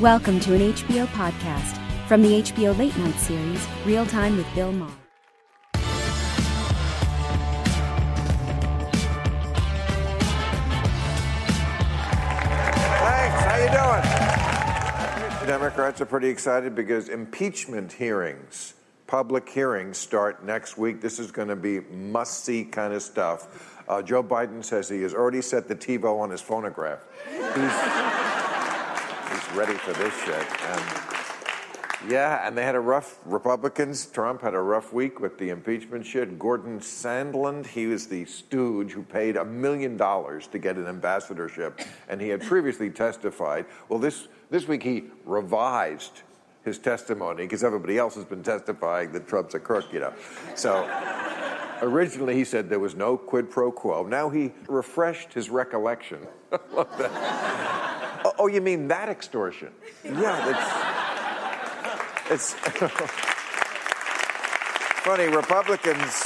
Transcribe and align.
Welcome 0.00 0.40
to 0.40 0.54
an 0.54 0.72
HBO 0.72 1.06
podcast 1.08 1.76
from 2.08 2.22
the 2.22 2.40
HBO 2.40 2.78
Late 2.78 2.96
Night 2.96 3.16
series, 3.16 3.68
Real 3.84 4.06
Time 4.06 4.34
with 4.38 4.46
Bill 4.54 4.72
Maher. 4.72 4.90
Thanks. 12.94 13.42
How 13.44 13.56
you 13.58 13.68
doing? 13.68 15.40
The 15.40 15.46
Democrats 15.46 16.00
are 16.00 16.06
pretty 16.06 16.30
excited 16.30 16.74
because 16.74 17.10
impeachment 17.10 17.92
hearings, 17.92 18.72
public 19.06 19.46
hearings, 19.46 19.98
start 19.98 20.42
next 20.46 20.78
week. 20.78 21.02
This 21.02 21.18
is 21.18 21.30
going 21.30 21.48
to 21.48 21.56
be 21.56 21.80
must-see 21.80 22.64
kind 22.64 22.94
of 22.94 23.02
stuff. 23.02 23.76
Uh, 23.86 24.00
Joe 24.00 24.22
Biden 24.22 24.64
says 24.64 24.88
he 24.88 25.02
has 25.02 25.12
already 25.12 25.42
set 25.42 25.68
the 25.68 25.76
TiVo 25.76 26.18
on 26.18 26.30
his 26.30 26.40
phonograph. 26.40 27.00
Ready 29.54 29.74
for 29.74 29.92
this 29.94 30.14
shit. 30.24 30.46
And 30.68 31.10
yeah, 32.08 32.46
and 32.46 32.56
they 32.56 32.62
had 32.62 32.76
a 32.76 32.80
rough 32.80 33.18
Republicans. 33.24 34.06
Trump 34.06 34.42
had 34.42 34.54
a 34.54 34.60
rough 34.60 34.92
week 34.92 35.20
with 35.20 35.38
the 35.38 35.50
impeachment 35.50 36.06
shit. 36.06 36.38
Gordon 36.38 36.80
Sondland, 36.80 37.66
he 37.66 37.86
was 37.86 38.06
the 38.06 38.24
stooge 38.24 38.92
who 38.92 39.02
paid 39.02 39.36
a 39.36 39.44
million 39.44 39.96
dollars 39.96 40.46
to 40.48 40.58
get 40.58 40.76
an 40.76 40.86
ambassadorship, 40.86 41.80
and 42.08 42.20
he 42.20 42.28
had 42.28 42.42
previously 42.42 42.90
testified. 42.90 43.66
Well, 43.88 43.98
this 43.98 44.28
this 44.50 44.66
week 44.66 44.82
he 44.82 45.04
revised 45.24 46.22
his 46.64 46.78
testimony 46.78 47.44
because 47.44 47.64
everybody 47.64 47.98
else 47.98 48.14
has 48.14 48.24
been 48.24 48.42
testifying 48.42 49.12
that 49.12 49.26
Trump's 49.26 49.54
a 49.54 49.60
crook, 49.60 49.92
you 49.92 50.00
know. 50.00 50.12
So 50.54 50.88
originally 51.82 52.34
he 52.34 52.44
said 52.44 52.68
there 52.68 52.78
was 52.78 52.94
no 52.94 53.16
quid 53.16 53.50
pro 53.50 53.72
quo. 53.72 54.06
Now 54.06 54.30
he 54.30 54.52
refreshed 54.68 55.32
his 55.32 55.50
recollection. 55.50 56.26
oh, 56.52 57.89
oh, 58.40 58.46
you 58.46 58.60
mean 58.62 58.88
that 58.88 59.08
extortion? 59.08 59.70
Yeah, 60.02 60.12
that's. 60.20 60.90
It's 62.30 62.54
funny. 65.02 65.26
Republicans, 65.26 66.22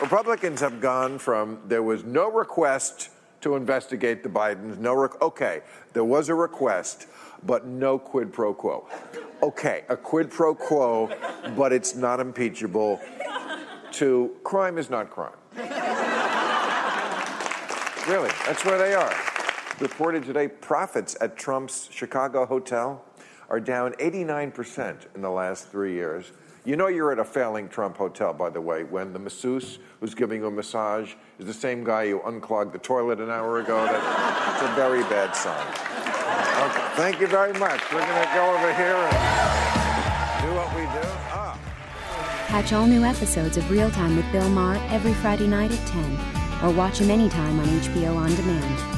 Republicans 0.00 0.60
have 0.60 0.80
gone 0.80 1.18
from 1.18 1.58
there 1.66 1.82
was 1.82 2.04
no 2.04 2.30
request 2.30 3.10
to 3.40 3.56
investigate 3.56 4.22
the 4.22 4.28
Bidens. 4.28 4.78
No, 4.78 4.92
re- 4.94 5.08
okay, 5.20 5.62
there 5.94 6.04
was 6.04 6.28
a 6.28 6.34
request, 6.34 7.08
but 7.44 7.66
no 7.66 7.98
quid 7.98 8.32
pro 8.32 8.54
quo. 8.54 8.86
Okay, 9.42 9.84
a 9.88 9.96
quid 9.96 10.30
pro 10.30 10.54
quo, 10.54 11.10
but 11.56 11.72
it's 11.72 11.96
not 11.96 12.20
impeachable. 12.20 13.00
To 13.92 14.36
crime 14.44 14.78
is 14.78 14.90
not 14.90 15.10
crime. 15.10 15.32
Really, 18.06 18.30
that's 18.46 18.64
where 18.64 18.78
they 18.78 18.94
are. 18.94 19.37
Reported 19.80 20.24
today, 20.24 20.48
profits 20.48 21.16
at 21.20 21.36
Trump's 21.36 21.88
Chicago 21.92 22.44
hotel 22.44 23.04
are 23.48 23.60
down 23.60 23.92
89% 23.92 25.14
in 25.14 25.22
the 25.22 25.30
last 25.30 25.68
three 25.68 25.92
years. 25.92 26.32
You 26.64 26.74
know 26.74 26.88
you're 26.88 27.12
at 27.12 27.20
a 27.20 27.24
failing 27.24 27.68
Trump 27.68 27.96
hotel, 27.96 28.32
by 28.32 28.50
the 28.50 28.60
way, 28.60 28.82
when 28.82 29.12
the 29.12 29.20
masseuse 29.20 29.78
who's 30.00 30.16
giving 30.16 30.40
you 30.40 30.48
a 30.48 30.50
massage 30.50 31.14
is 31.38 31.46
the 31.46 31.54
same 31.54 31.84
guy 31.84 32.08
who 32.08 32.20
unclogged 32.22 32.72
the 32.72 32.78
toilet 32.78 33.20
an 33.20 33.30
hour 33.30 33.60
ago. 33.60 33.84
That's 33.84 34.62
a 34.62 34.74
very 34.74 35.02
bad 35.02 35.36
sign. 35.36 35.66
Okay, 36.70 36.96
thank 36.96 37.20
you 37.20 37.28
very 37.28 37.52
much. 37.52 37.80
We're 37.92 38.00
going 38.00 38.26
to 38.26 38.34
go 38.34 38.52
over 38.56 38.74
here 38.74 38.96
and 38.96 40.42
do 40.42 40.54
what 40.56 40.74
we 40.74 40.82
do. 40.82 41.08
Ah. 41.30 41.56
Catch 42.48 42.72
all 42.72 42.86
new 42.86 43.04
episodes 43.04 43.56
of 43.56 43.70
Real 43.70 43.92
Time 43.92 44.16
with 44.16 44.30
Bill 44.32 44.48
Maher 44.48 44.76
every 44.90 45.14
Friday 45.14 45.46
night 45.46 45.70
at 45.70 45.86
10, 45.86 46.64
or 46.64 46.74
watch 46.74 46.98
him 46.98 47.12
anytime 47.12 47.60
on 47.60 47.66
HBO 47.66 48.16
On 48.16 48.34
Demand. 48.34 48.97